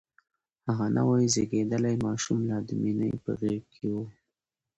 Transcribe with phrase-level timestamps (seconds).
[0.67, 3.95] هغه نوی زيږدلی ماشوم لا د مينې په غېږ کې و.